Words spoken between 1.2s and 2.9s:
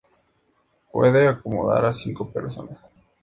acomodar a cinco personas.